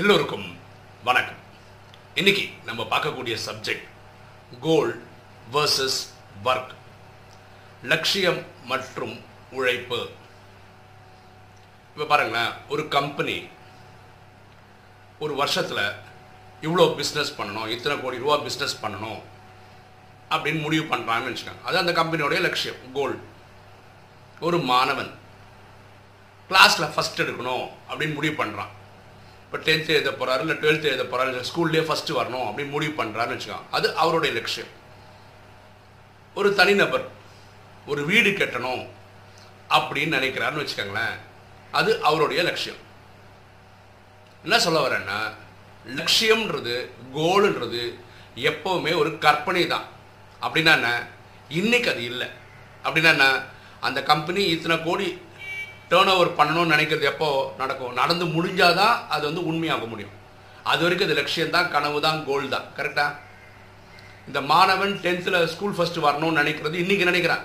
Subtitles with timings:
[0.00, 0.44] எல்லோருக்கும்
[1.06, 1.40] வணக்கம்.
[2.20, 3.88] இன்னைக்கு நம்ம பார்க்கக்கூடிய சப்ஜெக்ட்
[4.60, 4.92] கோல்
[5.54, 5.98] வர்சஸ்
[6.44, 6.72] ஒர்க்
[7.90, 9.12] லட்சியம் மற்றும்
[9.58, 9.98] உழைப்பு.
[11.92, 13.36] இப்போ பாருங்களேன் ஒரு கம்பெனி
[15.18, 15.84] ஒரு வருஷத்தில்
[16.66, 19.22] இவ்வளோ பிஸ்னஸ் பண்ணணும் இத்தனை கோடி ரூபா பிஸ்னஸ் பண்ணணும்
[20.34, 21.64] அப்படின்னு முடிவு பண்ணுறாங்கன்னு வச்சுக்கோங்க.
[21.70, 23.16] அது அந்த கம்பெனியோடைய லட்சியம் கோல்
[24.48, 25.12] ஒரு மாணவன்
[26.50, 28.72] கிளாஸில் ஃபஸ்ட் எடுக்கணும் அப்படின்னு முடிவு பண்ணுறான்
[29.52, 33.34] இப்போ டென்த்து எழுத போகிறாரு இல்லை டுவெல்த்து எழுத போகிறாரு இல்லை ஸ்கூல்லேயே ஃபஸ்ட்டு வரணும் அப்படின்னு முடிவு பண்ணுறாருன்னு
[33.36, 33.68] வச்சுக்கோங்க.
[33.70, 34.68] அது அவருடைய லட்சியம்.
[36.34, 37.04] ஒரு தனிநபர்
[37.86, 38.88] ஒரு வீடு கட்டணும்
[39.68, 41.16] அப்படின்னு நினைக்கிறாருன்னு வச்சுக்கோங்களேன்
[41.70, 42.76] அது அவருடைய லட்சியம்.
[44.42, 45.18] என்ன சொல்ல வரேன்னா
[45.86, 47.94] லட்சியம்ன்றது கோலுன்றது
[48.36, 49.84] எப்போவுமே ஒரு கற்பனை தான்.
[50.42, 51.06] அப்படின்னா என்ன?
[51.48, 52.28] இன்னைக்கு அது இல்லை.
[52.84, 53.42] அப்படின்னா
[53.80, 55.20] அந்த கம்பெனி இத்தனை கோடி
[55.92, 57.28] டேர்ன் ஓவர் பண்ணணும்னு நினைக்கிறது எப்போ
[57.62, 57.94] நடக்கும்?
[58.00, 60.14] நடந்து முடிஞ்சாதான் அது வந்து உண்மையாக முடியும்.
[60.72, 63.30] அது வரைக்கும் அது லட்சியம் தான் கனவு தான் கோல் தான் கரெக்டாக
[64.28, 67.44] இந்த மாணவன் டென்த்தில் ஸ்கூல் ஃபஸ்ட்டு வரணும்னு நினைக்கிறது இன்றைக்கி நினைக்கிறான்.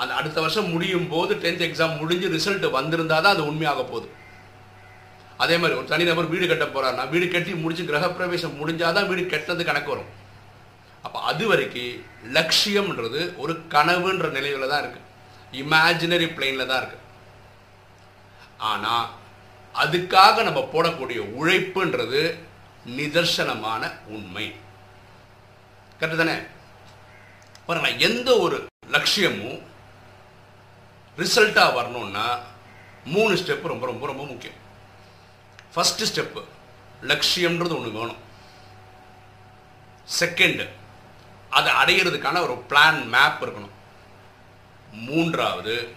[0.00, 4.08] அந்த அடுத்த வருஷம் முடியும் போது டென்த் எக்ஸாம் முடிஞ்சு ரிசல்ட் வந்திருந்தா தான் அது உண்மையாக போகுது.
[5.44, 9.92] அதே மாதிரி ஒரு தனிநபர் வீடு கட்ட போகிறாருன்னா வீடு கட்டி முடிச்சு கிரகப்பிரவேசம் முடிஞ்சாதான் வீடு கெட்டது கணக்கு
[9.94, 10.10] வரும்.
[11.06, 11.94] அப்போ அது வரைக்கும்
[12.36, 15.06] லட்சியம்ன்றது ஒரு கனவுன்ற நிலையில தான் இருக்குது
[15.62, 17.06] இமேஜினரி பிளெயினில் தான் இருக்குது
[18.60, 19.08] ஆனால்
[19.74, 22.38] அதுக்காக நம்ம போடக்கூடிய உழைப்புன்றது
[22.86, 24.54] நிதர்சனமான உண்மை.
[26.00, 26.38] கரெக்டு தானே?
[27.66, 29.62] பாருங்க எந்த ஒரு லட்சியமும்
[31.16, 32.38] ரிசல்ட்டாக வரணும்னா
[33.04, 34.58] மூணு ஸ்டெப் ரொம்ப ரொம்ப ரொம்ப முக்கியம்.
[35.74, 36.44] ஃபஸ்ட்டு ஸ்டெப்பு
[37.02, 38.28] லட்சியம்ன்றது ஒன்று வேணும்.
[40.18, 40.68] செகண்டு
[41.50, 43.70] அதை அடையிறதுக்கான ஒரு பிளான் மேப் இருக்கணும்.
[44.92, 45.94] மூன்றாவது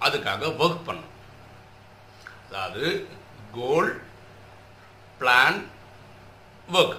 [0.00, 1.09] அதுக்காக ஒர்க் பண்ணணும்.
[2.50, 2.88] அதாவது
[3.56, 3.90] கோல்
[5.20, 5.58] பிளான்
[6.78, 6.96] ஒர்க்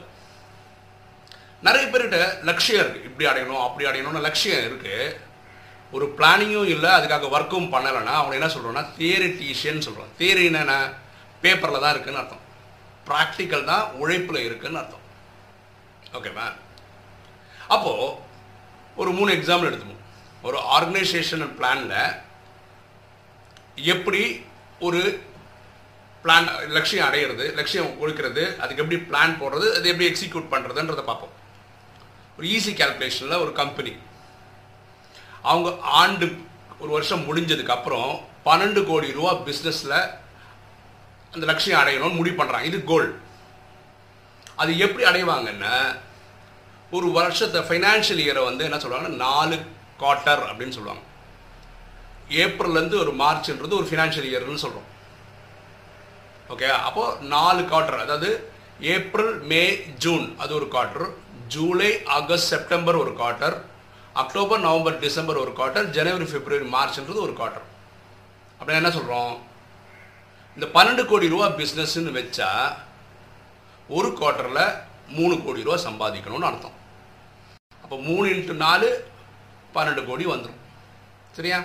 [1.67, 2.19] நிறைய பேர்கிட்ட
[2.49, 5.17] லட்சியம் இருக்குது இப்படி அடையணும் அப்படி அடையணும்னு லட்சியம் இருக்குது
[5.95, 10.75] ஒரு பிளானிங்கும் இல்லை அதுக்காக ஒர்க்கும் பண்ணலைன்னா அவனை என்ன சொல்கிறோன்னா தியரிட்டீஷியன் சொல்கிறோம் தியரி என்னென்ன
[11.43, 12.45] பேப்பரில் தான் இருக்குன்னு அர்த்தம்.
[13.07, 15.05] ப்ராக்டிக்கல் தான் உழைப்பில் இருக்குன்னு அர்த்தம்.
[16.17, 16.45] ஓகேவா
[17.75, 18.15] அப்போது
[19.01, 20.05] ஒரு மூணு எக்ஸாம்பிள் எடுத்துப்போம்.
[20.47, 21.97] ஒரு ஆர்கனைசேஷன் பிளானில்
[23.93, 24.21] எப்படி
[24.87, 25.01] ஒரு
[26.23, 31.33] பிளான் லட்சியம் அடையிறது லட்சியம் கொடுக்கறது அதுக்கு எப்படி பிளான் போடுறது அது எப்படி எக்ஸிக்யூட் பண்ணுறதுன்றதை பார்ப்போம்.
[32.37, 33.93] ஒரு ஈஸி கேல்குலேஷனில் ஒரு கம்பெனி
[35.41, 36.27] அவங்க ஆண்டு
[36.79, 38.11] ஒரு வருஷம் முடிஞ்சதுக்கப்புறம்
[38.45, 39.97] பன்னெண்டு கோடி ரூபா பிஸ்னஸில்
[41.31, 43.09] அந்த லட்சியம் அடையணும்னு முடிவு பண்ணுறாங்க இது கோல்
[44.55, 45.75] அது எப்படி அடைவாங்கன்னா
[46.91, 49.57] ஒரு வருஷத்தை ஃபைனான்ஷியல் இயரை வந்து என்ன சொல்லுவாங்கன்னா நாலு
[49.99, 51.03] குவார்ட்டர் அப்படின்னு சொல்லுவாங்க.
[52.29, 54.89] ஏப்ரல்லேருந்து ஒரு மார்ச்ன்றது ஒரு ஃபினான்ஷியல் இயர்னு சொல்கிறோம்
[56.51, 58.29] ஓகே அப்போது நாலு குவார்டர் அதாவது
[58.93, 59.61] ஏப்ரல் மே
[59.97, 61.07] ஜூன் அது ஒரு குவார்டர்
[61.47, 63.55] ஜூலை ஆகஸ்ட் செப்டம்பர் ஒரு குவார்டர்
[64.15, 67.67] அக்டோபர் நவம்பர் டிசம்பர் ஒரு குவார்டர் ஜனவரி பிப்ரவரி மார்ச்ன்றது ஒரு குவார்டர்
[68.59, 69.33] அப்படின்னா என்ன சொல்கிறோம்
[70.57, 72.49] இந்த பன்னெண்டு கோடி ரூபா பிஸ்னஸ்ன்னு வச்சா
[73.89, 74.63] ஒரு குவார்ட்டரில்
[75.09, 76.75] மூணு கோடி ரூபா சம்பாதிக்கணும்னு அர்த்தம்.
[77.83, 78.89] அப்போ மூணு இன்ட்டு நாலு
[79.75, 80.59] பன்னெண்டு கோடி வந்துடும்
[81.35, 81.59] சரியா?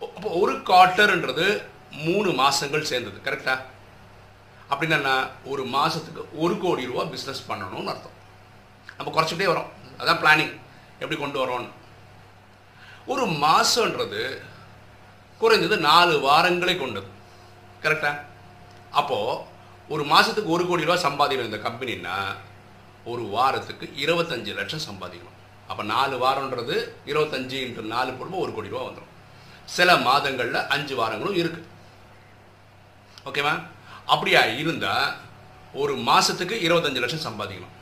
[0.00, 1.46] அப்போ ஒரு குவார்ட்டர்ன்றது
[2.06, 3.54] மூணு மாதங்கள் சேர்ந்தது கரெக்டா
[4.72, 5.14] அப்படின்னா
[5.52, 8.18] ஒரு மாதத்துக்கு ஒரு கோடி ரூபா பிஸ்னஸ் பண்ணணும்னு அர்த்தம்.
[8.96, 9.70] நம்ம குறைச்சிட்டே வரோம்.
[10.00, 10.54] அதான் பிளானிங்
[11.00, 11.70] எப்படி கொண்டு வரோன்னு
[13.12, 14.22] ஒரு மாதன்றது
[15.40, 17.08] குறைஞ்சது நாலு வாரங்களை கொண்டது.
[17.84, 18.12] கரெக்டா
[19.00, 19.40] அப்போது
[19.94, 22.16] ஒரு மாதத்துக்கு ஒரு கோடி ரூபா சம்பாதிக்கணும் இந்த கம்பெனின்னா
[23.12, 25.38] ஒரு வாரத்துக்கு இருபத்தஞ்சு லட்சம் சம்பாதிக்கணும்.
[25.70, 26.76] அப்போ நாலு வாரம்ன்றது
[27.10, 29.10] இருபத்தஞ்சு இன்ட்டு நாலு போடும்போது ஒரு கோடி ரூபா வந்துடும்
[29.76, 31.68] சில மாதங்களில் அஞ்சு வாரங்களும் இருக்குது
[33.26, 33.54] ஓகேவா
[34.12, 35.14] அப்படியா இருந்தால்
[35.72, 37.74] ஒரு மாதத்துக்கு இருபத்தஞ்சு லட்சம் சம்பாதிக்கணும்.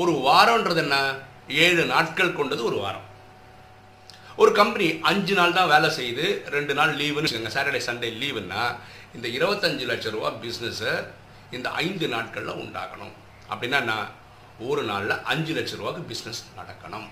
[0.00, 1.14] ஒரு வாரம்ன்றது என்ன?
[1.48, 3.06] ஏழு நாட்கள் கொண்டது ஒரு வாரம்.
[4.36, 6.26] ஒரு கம்பெனி அஞ்சு நாள் தான் வேலை செய்யுது
[6.56, 7.54] ரெண்டு நாள் லீவுன்னு வச்சுக்கோங்க.
[7.56, 8.62] சாட்டர்டே சண்டே லீவுன்னா
[9.14, 10.94] இந்த இருபத்தஞ்சு லட்சம் ரூபா பிஸ்னஸை
[11.50, 13.14] இந்த ஐந்து நாட்களில் உண்டாக்கணும்.
[13.50, 13.94] அப்படின்னா என்ன?
[14.58, 17.08] ஒரு நாளில் அஞ்சு லட்சம் ரூபாய்க்கு பிஸ்னஸ் நடக்கணும்.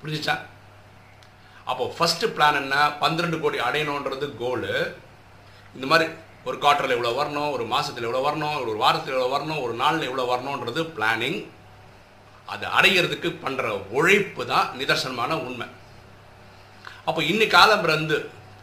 [0.00, 0.38] புரிஞ்சிச்சா?
[1.64, 2.76] அப்போ ஃபஸ்ட்டு பிளான் என்ன?
[3.02, 4.74] பன்னிரெண்டு கோடி அடையணுன்றது கோலு
[5.74, 6.10] இந்த மாதிரி
[6.48, 10.24] ஒரு குவார்ட்டரில் இவ்வளோ வரணும் ஒரு மாதத்தில் இவ்வளோ வரணும் ஒரு வாரத்தில் இவ்வளோ வரணும் ஒரு நாளில் இவ்வளோ
[10.32, 11.38] வரணுன்றது பிளானிங்
[12.52, 13.64] அது அடையிறதுக்கு பண்ணுற
[13.96, 15.66] உழைப்பு தான் நிதர்சனமான உண்மை.
[17.08, 18.16] அப்போ இன்னி காலம்பரை வந்து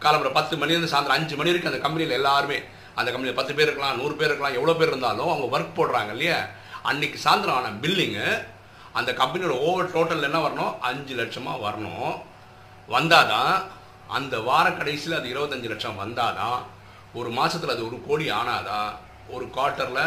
[0.06, 2.58] காலம்பரை பத்து மணிலேருந்து சாயந்தரம் அஞ்சு மணி வரைக்கும் அந்த கம்பெனியில் எல்லாருமே
[3.00, 6.40] அந்த கம்பெனியில் பத்து பேர் இருக்கலாம் நூறு பேர் இருக்கலாம் எவ்வளோ பேர் இருந்தாலும் அவங்க ஒர்க் போடுறாங்க இல்லையா?
[6.90, 8.28] அன்னைக்கு சாயந்தரம் ஆன பில்லிங்கு
[9.00, 10.74] அந்த கம்பெனியோட ஓவர் டோட்டல் என்ன வரணும்?
[10.90, 12.14] அஞ்சு லட்சமாக வரணும்.
[12.90, 13.54] வந்தால் தான்
[14.18, 16.60] அந்த வார கடைசியில் அது இருபத்தஞ்சு லட்சம் வந்தால் தான்
[17.20, 18.92] ஒரு மாதத்தில் அது ஒரு கோடி ஆனாதான்
[19.36, 20.06] ஒரு குவார்ட்டரில்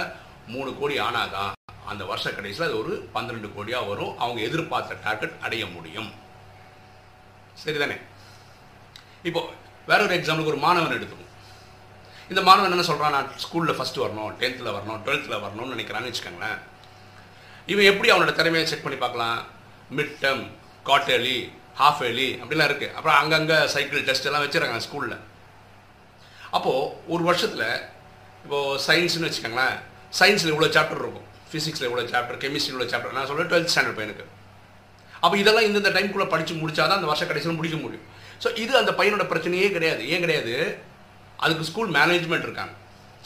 [0.52, 1.52] மூணு கோடி ஆனாதான்
[1.90, 4.14] அந்த வருஷ கடைசியில் அது ஒரு பன்னிரெண்டு கோடியாக வரும்.
[4.22, 6.10] அவங்க எதிர்பார்த்த டார்கெட் அடைய முடியும்.
[7.62, 7.96] சரிதானே?
[9.28, 9.40] இப்போ
[9.90, 11.32] வேற ஒரு எக்ஸாம்பிளுக்கு ஒரு மாணவன் எடுத்துக்கும்
[12.30, 16.58] இந்த மாணவன் என்ன சொல்கிறான் நான் ஸ்கூலில் ஃபஸ்ட்டு வரணும் டென்த்தில் வரணும் டுவெல்த்தில் வரணும்னு நினைக்கிறான்னு வச்சுக்கோங்களேன்.
[17.72, 19.38] இவன் எப்படி அவனோட திறமையை செக் பண்ணி பார்க்கலாம்?
[19.98, 20.44] Mid term
[20.88, 21.38] quarterly
[21.80, 25.16] half yearly அப்படிலாம் இருக்குது அப்புறம் அங்கங்கே சைக்கிள் டெஸ்ட் எல்லாம் வச்சுருக்காங்க ஸ்கூலில்
[26.56, 27.68] அப்போது ஒரு வருஷத்தில்
[28.44, 29.76] இப்போது சயின்ஸ்னு வச்சுக்கோங்களேன்
[30.18, 31.28] சயின்ஸில் இவ்வளோ சாப்டர் இருக்கும்.
[31.50, 34.24] ஃபிசிக்ஸில் இவ்வளோ சாப்டர் கெமிஸ்ட்ரியில் இவ்வளோ சாப்டர் நான் சொல்கிறேன் டுவெல்த் ஸ்டாண்டர்ட் பையனுக்கு.
[35.24, 38.06] அப்போ இதெல்லாம் இந்தந்த டைம்குள்ளே படித்து முடிச்சாதான் அந்த வருஷ கடைசியில் முடிக்க முடியும்.
[38.42, 40.02] ஸோ இது அந்த பையனோட பிரச்சனையே கிடையாது.
[40.12, 40.54] ஏன் கிடையாது?
[41.44, 42.74] அதுக்கு ஸ்கூல் மேனேஜ்மெண்ட் இருக்காங்க.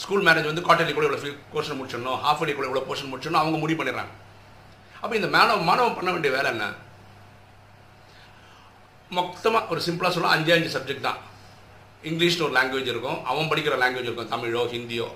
[0.03, 3.59] ஸ்கூல் மேனேஜ் வந்து குவார்டர்லி கூட இவ்வளோ போர்ஷன் முடிச்சிடணும் ஹாஃப் இயர்லி கூட இவ்வளோ போர்ஷன் முடிச்சிடணும் அவங்க
[3.63, 4.15] முடிவு பண்ணிடுறாங்க.
[5.03, 6.67] அப்போ இந்த மாணவ மாணவன் பண்ண வேண்டிய வேலை என்ன?
[9.19, 11.21] மொத்தமாக ஒரு சிம்பிளாக சொல்லலாம் அஞ்சு அஞ்சு சப்ஜெக்ட் தான்.
[12.05, 13.25] இங்கிலீஷ்னு ஒரு லாங்குவேஜ் இருக்கும்.
[13.25, 14.31] அவன் படிக்கிற லாங்குவேஜ் இருக்கும்.
[14.31, 15.09] தமிழோ ஹிந்தியோ.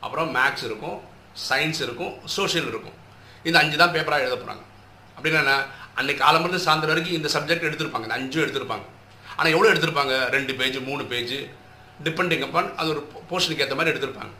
[0.00, 1.00] அப்புறம் மேக்ஸ் இருக்கும்.
[1.48, 2.12] சயின்ஸ் இருக்கும்.
[2.24, 2.96] சோஷியல் இருக்கும்.
[3.42, 4.64] இந்த அஞ்சு தான் பேப்பராக எழுத போகிறாங்க
[5.16, 5.54] அப்படின்னா என்ன?
[5.94, 8.06] அன்னைக்கு காலமிருந்து சாயந்தரம் வரைக்கும் இந்த சப்ஜெக்ட் எடுத்திருப்பாங்க.
[8.08, 8.84] இந்த அஞ்சும் எடுத்திருப்பாங்க.
[9.36, 10.28] ஆனால் எவ்வளோ எடுத்திருப்பாங்க?
[10.28, 11.34] ரெண்டு பேஜ் மூணு பேஜ்
[12.04, 13.00] டிபெண்டிங் அப்பான் அது ஒரு
[13.30, 14.32] போர்ஷனுக்கு ஏற்ற மாதிரி எடுத்திருப்பாங்க.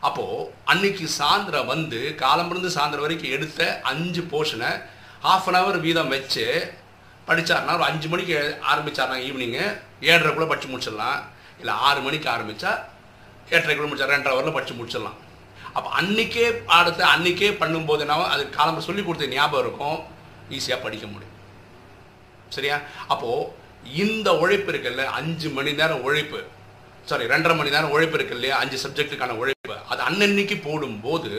[0.00, 4.70] அப்போது அன்னைக்கு சாயந்தரம் வந்து காலமிருந்து சாயந்தரம் வரைக்கும் எடுத்த அஞ்சு போர்ஷனை
[5.22, 6.72] ஹாஃப் அன் ஹவர் வீதம் வச்சு
[7.26, 9.66] படித்தாருன்னா ஒரு அஞ்சு மணிக்கு ஆரம்பித்தாருனா ஈவினிங்கு
[10.10, 11.20] ஏழரைக்குள்ளே படித்து முடிச்சிடலாம்.
[11.60, 12.72] இல்லை ஆறு மணிக்கு ஆரம்பித்தா
[13.54, 15.18] எட்டரைக்குள்ளே முடிச்சா ரெண்டரை ஹவரில் படித்து முடிச்சிடலாம்.
[15.76, 19.98] அப்போ அன்றைக்கே பாடத்தை அன்றைக்கே பண்ணும்போது என்ன அது காலம் சொல்லி கொடுத்த ஞாபகம் இருக்கும்.
[20.56, 21.36] ஈஸியாக படிக்க முடியும்.
[22.56, 22.76] சரியா?
[23.12, 23.48] அப்போது
[24.04, 26.40] இந்த உழைப்பு இருக்குல்ல அஞ்சு மணி நேரம் உழைப்பு.
[27.10, 28.56] சாரி ரெண்டரை மணி நேரம் உழைப்பு இருக்கு இல்லையா?
[28.62, 29.76] அஞ்சு சப்ஜெக்ட்டுக்கான உழைப்பு.
[29.92, 31.30] அது அன்னன்னைக்கு போடும்போது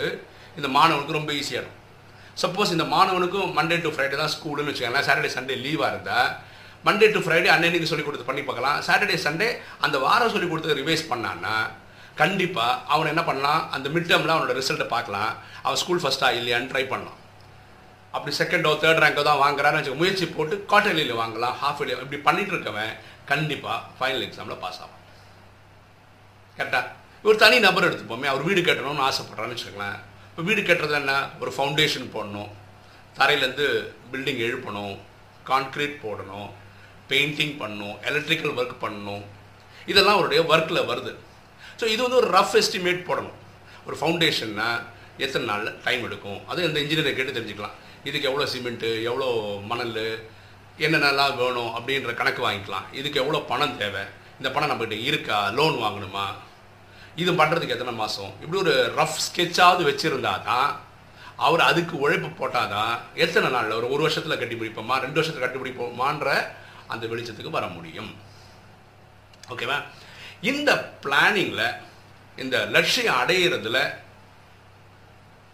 [0.57, 1.80] இந்த மாணவனுக்கு ரொம்ப ஈஸியாக இருக்கும்.
[2.44, 5.07] சப்போஸ் இந்த மாணவனுக்கும் மண்டே டு ஃப்ரைடே தான் ஸ்கூலுன்னு வச்சுக்கோங்களேன்.
[5.10, 6.30] சாட்டர்டே சண்டே லீவாக இருந்தால்
[6.88, 8.77] மண்டே டு ஃப்ரைடே அன்னன்னைக்கு சொல்லி கொடுத்து பண்ணி பார்க்கலாம்.
[8.88, 9.47] சாட்டர்டே சண்டே
[9.85, 11.56] அந்த வாரம் சொல்லி கொடுத்து ரிவைஸ் பண்ணான்னா
[12.21, 13.62] கண்டிப்பாக அவன் என்ன பண்ணலாம்?
[13.75, 15.31] அந்த மிட் டேர்மில் அவனோட ரிசல்ட்டை பார்க்கலாம்.
[15.65, 17.19] அவன் ஸ்கூல் ஃபஸ்ட்டாக இல்லையான்னு ட்ரை பண்ணலாம்.
[18.15, 22.53] அப்படி செகண்டோ தேர்ட் ரேங்கோ தான் வாங்குறான்னு வச்சுக்க முயற்சி போட்டு குவார்டர்லியில் வாங்கலாம் ஹாஃப் இயர்லி இப்படி பண்ணிட்டு
[22.56, 22.91] இருக்கவன்
[23.31, 25.00] கண்டிப்பாக ஃபைனல் எக்ஸாமில் பாஸ் ஆகும்
[26.57, 29.97] கரெக்டாக ஒரு தனி நபர் எடுத்துப்போமே அவர் வீடு கட்டணும்னு ஆசைப்பட்றான்னு வச்சுக்கோங்களேன்.
[30.29, 31.13] இப்போ வீடு கட்டுறது என்ன?
[31.41, 32.51] ஒரு ஃபவுண்டேஷன் போடணும்.
[33.18, 33.68] தரையிலேருந்து
[34.12, 34.94] பில்டிங் எழுப்பணும்.
[35.50, 36.50] கான்க்ரீட் போடணும்.
[37.11, 39.23] பெயிண்டிங் பண்ணணும் எலக்ட்ரிக்கல் ஒர்க் பண்ணணும்
[39.91, 41.13] இதெல்லாம் அவருடைய ஒர்க்கில் வருது.
[41.79, 43.38] ஸோ இது வந்து ஒரு ரஃப் எஸ்டிமேட் போடணும்.
[43.88, 44.67] ஒரு ஃபவுண்டேஷன்னா
[45.25, 46.39] எத்தனை நாளில் டைம் எடுக்கும்?
[46.51, 47.75] அது இந்த இன்ஜினியரை கேட்டு தெரிஞ்சுக்கலாம்.
[48.09, 49.27] இதுக்கு எவ்வளோ சிமெண்ட்டு எவ்வளோ
[49.71, 49.97] மணல்
[50.85, 52.88] என்னென்னலாம் வேணும் அப்படின்ற கணக்கு வாங்கிக்கலாம்.
[53.00, 54.03] இதுக்கு எவ்வளோ பணம் தேவை?
[54.39, 55.38] இந்த பணம் நம்மகிட்ட இருக்கா?
[55.57, 56.25] லோன் வாங்கணுமா?
[57.21, 60.69] இது பண்ணுறதுக்கு எத்தனை மாதம் இப்படி ஒரு ரஃப் ஸ்கெட்சாவது வச்சுருந்தா தான்
[61.45, 63.77] அவர் அதுக்கு உழைப்பு போட்டால் தான் எத்தனை நாளில்?
[63.79, 66.31] ஒரு ஒரு வருஷத்தில் கட்டி பிடிப்போமா ரெண்டு வருஷத்தில் கட்டி பிடிப்போமான்ற
[66.88, 68.12] அந்த வெளிச்சத்துக்கு வர முடியும்.
[69.50, 69.77] ஓகேவா
[70.41, 70.71] இந்த
[71.03, 71.68] பிளானிங்கில்
[72.35, 73.80] இந்த லட்சியம் அடையிறதுல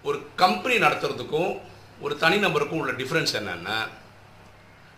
[0.04, 1.52] ஒரு கம்பெனி நடத்துறதுக்கும்
[2.02, 3.78] ஒரு தனிநபருக்கும் உள்ள டிஃப்ரென்ஸ் என்னென்னா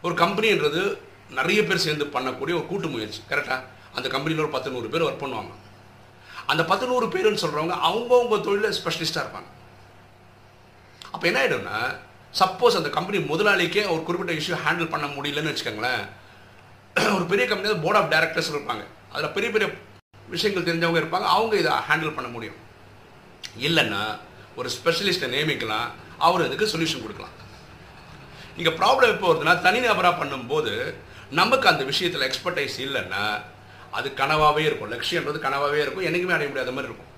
[0.02, 0.98] ஒரு கம்பெனின்றது
[1.30, 3.22] நிறைய பேர் சேர்ந்து பண்ணக்கூடிய ஒரு கூட்டு முயற்சி.
[3.30, 3.62] கரெக்டாக
[3.94, 5.54] அந்த கம்பெனியில் ஒரு பத்து நூறு பேர் ஒர்க் பண்ணுவாங்க.
[6.46, 9.50] அந்த பத்து நூறு பேருன்னு சொல்கிறவங்க அவங்கவுங்க தொழிலில் ஸ்பெஷலிஸ்ட்டாக இருப்பாங்க.
[11.12, 11.78] அப்போ என்ன ஆகிடும்னா
[12.40, 16.04] சப்போஸ் அந்த கம்பெனி முதலாளிக்கே ஒரு குறிப்பிட்ட இஷ்யூ ஹேண்டில் பண்ண முடியலன்னு வச்சுக்கோங்களேன்
[17.16, 18.84] ஒரு பெரிய கம்பெனியில் போர்ட் ஆஃப் டைரக்டர்ஸ் இருப்பாங்க.
[19.12, 19.74] அதில் பெரிய பெரிய
[20.28, 21.28] விஷயங்கள் தெரிஞ்சவங்க இருப்பாங்க.
[21.36, 22.56] அவங்க இதை ஹேண்டில் பண்ண முடியும்.
[23.60, 24.18] இல்லைன்னா
[24.56, 25.88] ஒரு ஸ்பெஷலிஸ்ட்டை நியமிக்கலாம்.
[26.18, 27.36] அவர் அதுக்கு சொல்யூஷன் கொடுக்கலாம்.
[28.58, 30.94] இங்கே ப்ராப்ளம் எப்போ வருதுன்னா தனிநபராக பண்ணும்போது
[31.30, 33.42] நமக்கு அந்த விஷயத்தில் எக்ஸ்பர்டைஸ் இல்லைன்னா
[33.92, 34.92] அது கனவாகவே இருக்கும்.
[34.92, 36.04] லட்சியன்றது கனவாகவே இருக்கும்.
[36.04, 37.12] என்றைக்குமே அடைய முடியாத மாதிரி இருக்கும்.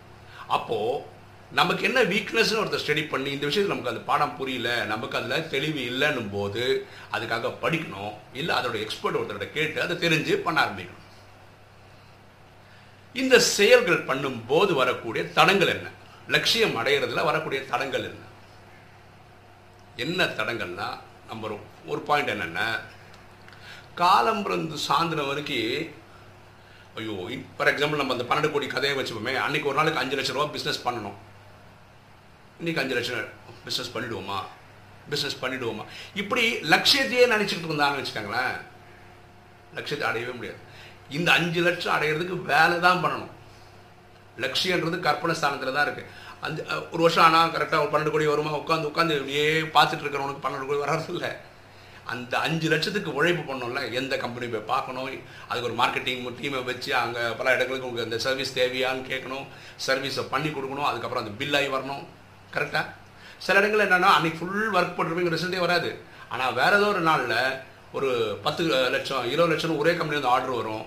[0.47, 1.11] அப்போது
[1.57, 5.81] நமக்கு என்ன வீக்னஸ்னு ஒருத்தர் ஸ்டடி பண்ணி இந்த விஷயத்தில் நமக்கு அந்த பாடம் புரியல நமக்கு அதில் தெளிவு
[5.89, 6.63] இல்லைன்னும் போது
[7.15, 8.13] அதுக்காக படிக்கணும்.
[8.39, 11.01] இல்லை அதோட எக்ஸ்பர்ட் ஒருத்தர்கிட்ட கேட்டு அதை தெரிஞ்சு பண்ண ஆரம்பிக்கணும்.
[13.21, 15.87] இந்த செயல்கள் பண்ணும்போது வரக்கூடிய தடங்கள் என்ன?
[16.35, 18.23] லட்சியம் அடைகிறதுல வரக்கூடிய தடங்கள் என்ன?
[20.05, 20.87] என்ன தடங்கள்னா
[21.31, 21.53] நம்பர்
[21.91, 22.61] ஒரு பாயிண்ட் என்னென்ன
[24.01, 26.01] காலம் பிறந்து சாயந்தரம் வரைக்கும்
[26.99, 27.13] ஐயோ
[27.57, 30.83] ஃபார் எக்ஸாம்பிள் நம்ம அந்த பன்னெண்டு கோடி கதையை வச்சுப்போமே அன்றைக்கி ஒரு நாளைக்கு அஞ்சு லட்ச ரூபா பிஸ்னஸ்
[30.87, 31.19] பண்ணணும்.
[32.59, 33.29] இன்றைக்கி அஞ்சு லட்சம்
[33.65, 34.39] பிஸ்னஸ் பண்ணிவிடுவோமா
[35.11, 35.83] பிஸ்னஸ் பண்ணிவிடுவோமா
[36.21, 36.43] இப்படி
[36.73, 38.57] லட்சியத்தையே நினச்சிக்கிட்டு இருந்தாங்கன்னு வச்சுக்கோங்களேன்.
[39.77, 40.59] லட்சியத்தை அடையவே முடியாது.
[41.17, 43.33] இந்த அஞ்சு லட்சம் அடையிறதுக்கு வேலை தான் பண்ணணும்.
[44.43, 46.11] லட்சியன்றது கற்பனை ஸ்தானத்தில் தான் இருக்குது
[46.45, 46.61] அந்த
[46.93, 48.53] ஒரு வருஷம் ஆனால் கரெக்டாக ஒரு பன்னெண்டு கோடி வருமா?
[48.61, 49.45] உட்காந்து உட்காந்து இப்படியே
[49.75, 51.27] பார்த்துட்டு இருக்கிறவனுக்கு பன்னெண்டு கோடி வர்றதில்ல.
[52.13, 55.11] அந்த அஞ்சு லட்சத்துக்கு உழைப்பு பண்ணோம்ல எந்த கம்பெனி போய் பார்க்கணும்?
[55.49, 59.45] அதுக்கு ஒரு மார்க்கெட்டிங் டீமை வச்சு அங்கே பல இடங்களுக்கு உங்களுக்கு அந்த சர்வீஸ் தேவையான்னு கேட்கணும்.
[59.87, 60.89] சர்வீஸை பண்ணி கொடுக்கணும்.
[60.89, 62.03] அதுக்கப்புறம் அந்த பில்லாகி வரணும்.
[62.55, 62.87] கரெக்டாக
[63.45, 65.89] சில இடங்கள் என்னென்னா அன்றைக்கி ஃபுல் ஒர்க் பண்ணுறவங்க ரிசல்ட்டே வராது.
[66.33, 67.37] ஆனால் வேறு ஏதோ ஒரு நாளில்
[67.97, 68.09] ஒரு
[68.43, 68.63] பத்து
[68.95, 70.85] லட்சம் இருபது லட்சம் ஒரே கம்பெனி ஆர்டர் வரும்.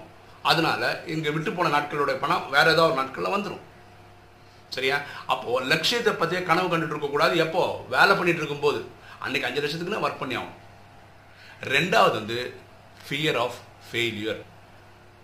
[0.51, 0.83] அதனால
[1.15, 3.65] இங்கே விட்டு போன நாட்களுடைய பணம் வேறு ஏதோ ஒரு நாட்களில் வந்துடும்
[4.75, 4.97] சரியா?
[5.33, 7.63] அப்போது லட்சியத்தை பற்றிய கனவு கண்டுட்டு இருக்கக்கூடாது எப்போ?
[7.95, 8.81] வேலை பண்ணிகிட்டு இருக்கும்போது.
[9.25, 10.57] அன்றைக்கி அஞ்சு லட்சத்துக்கு ஒர்க் பண்ணி ஆகும்
[11.75, 12.39] ரெண்டாவது வந்து
[13.05, 13.59] ஃபியர் ஆஃப்
[13.89, 14.41] ஃபெயிலியர்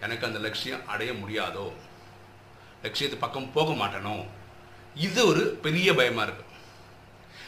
[0.04, 1.66] எனக்கு அந்த லட்சியம் அடைய முடியாதோ?
[2.84, 4.14] லட்சியத்து பக்கம் போக மாட்டேனோ?
[5.06, 6.44] இது ஒரு பெரிய பயமாக இருக்கு.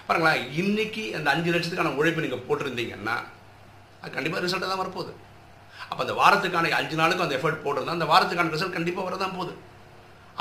[0.06, 3.16] பாருங்களேன் இன்னைக்கு அந்த அஞ்சு லட்சத்துக்கான உழைப்பு நீங்கள் போட்டிருந்தீங்கன்னா
[4.00, 5.12] அது கண்டிப்பாக ரிசல்ட் தான் வரப்போகுது.
[5.90, 9.54] அப்போ அந்த வாரத்துக்கான அஞ்சு நாளுக்கும் அந்த எஃபர்ட் போட்டிருந்தா அந்த வாரத்துக்கான ரிசல்ட் கண்டிப்பாக வரதான் போகுது.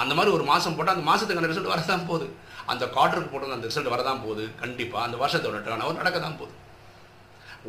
[0.02, 2.28] அந்த மாதிரி ஒரு மாதம் போட்டால் அந்த மாதத்துக்கான ரிசல்ட் வரதான் போகுது.
[2.72, 4.44] அந்த குவார்டருக்கு போட்டது அந்த ரிசல்ட் வரதான் போகுது.
[4.62, 6.54] கண்டிப்பாக அந்த வருஷத்தோட டேர்ன் ஓவர் நடக்க தான் போகுது.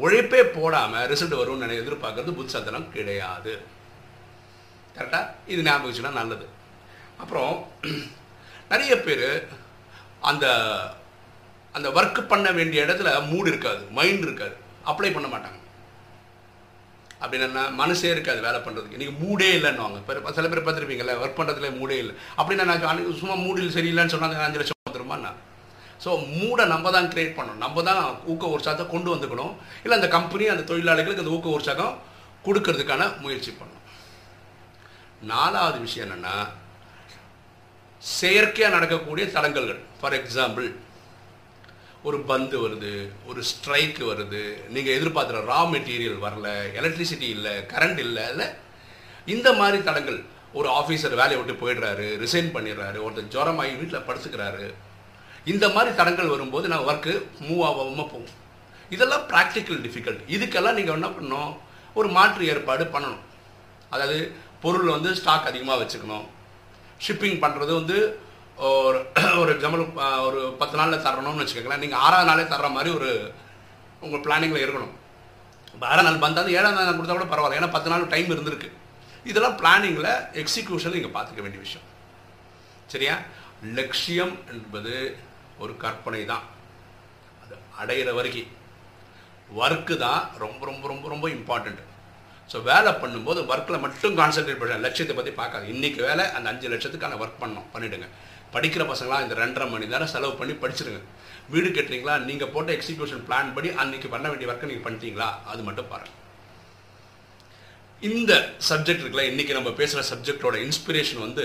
[0.02, 3.54] உழைப்பே போடாமல் ரிசல்ட் வரும்னு நினை எதிர்பார்க்கறது புத்தசத்தனம் கிடையாது.
[4.96, 6.46] கரெக்டாக இது ஞாபகம் வச்சுன்னா நல்லது.
[7.22, 7.54] அப்புறம்
[8.72, 9.28] நிறைய பேர்
[10.30, 10.46] அந்த
[11.76, 14.54] அந்த ஒர்க் பண்ண வேண்டிய இடத்துல மூடு இருக்காது மைண்ட் இருக்காது.
[14.90, 15.58] அப்ளை பண்ண மாட்டாங்க.
[17.22, 19.98] அப்படின்னா மனசே இருக்காது வேலை பண்ணுறதுக்கு இன்றைக்கி மூடே இல்லைன்னுவாங்க.
[20.02, 22.14] இப்போ சில பேர் பார்த்துருப்பீங்கல்ல ஒர்க் பண்ணுறதுல மூடே இல்லை.
[22.38, 25.32] அப்படின்னா நான் சும்மா மூடில் சரியில்லைன்னு சொன்னாங்க அஞ்சு லட்சம் வந்துருமாண்ணா
[26.04, 27.62] ஸோ மூடை நம்ம தான் கிரியேட் பண்ணணும்.
[27.64, 28.02] நம்ம தான்
[28.32, 29.52] ஊக்க உற்சாகத்தை கொண்டு வந்துக்கணும்.
[29.84, 31.94] இல்லை அந்த கம்பெனி அந்த தொழிலாளிகளுக்கு அந்த ஊக்க உற்சாகம்
[32.46, 33.86] கொடுக்கறதுக்கான முயற்சி பண்ணணும்.
[35.32, 36.34] நாலாவது விஷயம் என்னென்னா
[38.12, 40.66] செயற்கையாக நடக்கக்கூடிய தடங்கல்கள் ஃபார் எக்ஸாம்பிள்
[42.08, 42.92] ஒரு பந்து வருது
[43.30, 44.42] ஒரு ஸ்ட்ரைக் வருது
[44.74, 46.48] நீங்கள் எதிர்பார்க்குற ரா மெட்டீரியல் வரல
[46.80, 48.48] எலக்ட்ரிசிட்டி இல்லை கரண்ட் இல்லை இல்லை.
[49.34, 50.18] இந்த மாதிரி தடங்கள்
[50.58, 54.66] ஒரு ஆஃபீஸர் வேலையை விட்டு போயிடுறாரு ரிசைன் பண்ணிடுறாரு ஒருத்தர் ஜுரமாகி வீட்டில் படுத்துக்கிறாரு.
[55.52, 57.14] இந்த மாதிரி தடங்கள் வரும்போது நான் ஒர்க்கு
[57.46, 58.28] மூவ் ஆகாமல் போகும்.
[58.94, 61.52] இதெல்லாம் ப்ராக்டிக்கல் டிஃபிகல்ட் இதுக்கெல்லாம் நீங்கள் என்ன பண்ணணும்?
[61.98, 63.24] ஒரு மாற்று ஏற்பாடு பண்ணணும்.
[63.94, 64.18] அதாவது
[64.62, 66.26] பொருள் வந்து ஸ்டாக் அதிகமாக வச்சுக்கணும்.
[67.04, 67.96] ஷிப்பிங் பண்ணுறது வந்து
[68.56, 68.98] ஒரு
[69.40, 69.82] ஒரு எக்ஸாம்பிள்
[70.26, 71.82] ஒரு பத்து நாளில் தரணும்னு வச்சுக்கோங்களேன்.
[71.84, 73.10] நீங்கள் ஆறாவது நாளே தர்ற மாதிரி ஒரு
[74.00, 74.94] உங்கள் பிளானிங்கில் இருக்கணும்.
[75.74, 77.60] இப்போ ஆறாம் நாள் வந்தால் ஏழாம் நாள் கொடுத்தா கூட பரவாயில்ல.
[77.60, 78.70] ஏன்னா பத்து நாள் டைம் இருந்திருக்கு.
[79.30, 80.10] இதெல்லாம் பிளானிங்கில்
[80.42, 81.86] எக்ஸிக்யூஷன் நீங்கள் பார்த்துக்க வேண்டிய விஷயம்.
[82.86, 83.14] சரியா?
[83.78, 84.94] லட்சியம் என்பது
[85.58, 86.44] ஒரு கற்பனை தான்.
[87.42, 88.52] அது அடையிற வரைக்கும்.
[89.62, 91.92] ஒர்க்கு தான் ரொம்ப ரொம்ப ரொம்ப ரொம்ப இம்பார்ட்டண்ட்டு
[92.52, 94.74] ஸோ வேலை பண்ணும்போது ஒர்க்கில் மட்டும் கான்சென்ட்ரேட் பண்ண.
[94.86, 95.66] லட்சியத்தை பற்றி பார்க்காது.
[95.74, 98.08] இன்றைக்கி வேலை அந்த அஞ்சு லட்சத்துக்கான ஒர்க் பண்ணோம் பண்ணிவிடுங்க
[98.54, 101.00] படிக்கிற பசங்களாம் இந்த ரெண்டரை மணி நேரம் செலவு பண்ணி படிச்சிருங்க.
[101.52, 102.16] வீடு கட்டுறீங்களா?
[102.28, 105.30] நீங்கள் போட்ட எக்ஸிக்யூஷன் பிளான் படி அன்றைக்கி பண்ண வேண்டிய ஒர்க்கை நீங்கள் பண்ணிட்டீங்களா?
[105.52, 106.20] அது மட்டும் பாருங்கள்
[108.02, 108.32] இந்த
[108.68, 111.44] சப்ஜெக்ட் இருக்குல்ல இன்றைக்கி நம்ம பேசுகிற சப்ஜெக்டோட இன்ஸ்பிரேஷன் வந்து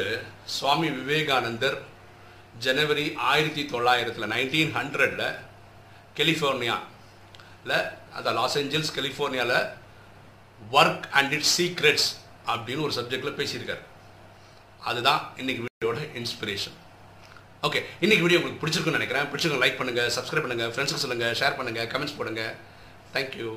[0.55, 1.77] சுவாமி விவேகானந்தர்
[2.65, 5.27] ஜனவரி ஆயிரத்தி தொள்ளாயிரத்தில் நைன்டீன் ஹண்ட்ரடில்
[6.17, 7.77] கெலிஃபோர்னியாவில்
[8.17, 9.59] அதான் லாஸ் ஏஞ்சல்ஸ் கெலிஃபோர்னியாவில்
[10.77, 12.09] ஒர்க் அண்ட் இட் சீக்ரெட்ஸ்
[12.51, 13.83] அப்படின்னு ஒரு சப்ஜெக்டில் பேசியிருக்காரு.
[14.89, 16.77] அதுதான் இன்னைக்கு வீடியோட இன்ஸ்பிரேஷன்
[17.67, 19.27] ஓகே இன்னைக்கு வீடியோ உங்களுக்கு பிடிச்சிருக்குன்னு நினைக்கிறேன்.
[19.31, 22.43] பிடிச்சிருக்கோம் லைக் பண்ணுங்கள் சப்ஸ்கிரைப் பண்ணுங்கள் ஃப்ரெண்ட்ஸுக்கு சொல்லுங்கள் ஷேர் பண்ணுங்கள் கமெண்ட்ஸ் போடுங்க.
[23.15, 23.49] தேங்க்யூ